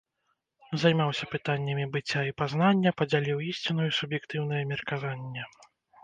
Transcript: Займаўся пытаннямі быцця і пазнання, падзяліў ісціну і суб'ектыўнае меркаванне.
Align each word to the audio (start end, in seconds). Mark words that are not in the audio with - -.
Займаўся 0.83 1.25
пытаннямі 1.33 1.83
быцця 1.95 2.21
і 2.29 2.33
пазнання, 2.41 2.93
падзяліў 3.01 3.43
ісціну 3.51 3.85
і 3.89 3.91
суб'ектыўнае 3.97 4.63
меркаванне. 4.71 5.43